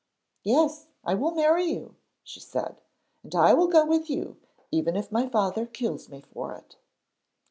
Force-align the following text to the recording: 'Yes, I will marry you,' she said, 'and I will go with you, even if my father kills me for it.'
'Yes, 0.43 0.87
I 1.03 1.13
will 1.13 1.29
marry 1.35 1.65
you,' 1.65 1.95
she 2.23 2.39
said, 2.39 2.81
'and 3.21 3.35
I 3.35 3.53
will 3.53 3.67
go 3.67 3.85
with 3.85 4.09
you, 4.09 4.37
even 4.71 4.95
if 4.95 5.11
my 5.11 5.29
father 5.29 5.67
kills 5.67 6.09
me 6.09 6.21
for 6.33 6.55
it.' 6.55 6.75